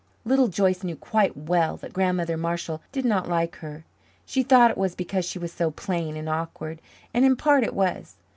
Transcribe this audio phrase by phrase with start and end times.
[0.25, 3.85] Little Joyce knew quite well that Grandmother Marshall did not like her.
[4.25, 6.81] She thought it was because she was so plain and awkward
[7.13, 8.15] and in part it was.